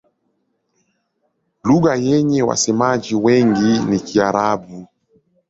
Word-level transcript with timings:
Lugha 1.63 1.95
yenye 1.95 2.41
wasemaji 2.43 3.15
wengi 3.15 3.79
ni 3.89 3.99
Kiarabu. 3.99 4.87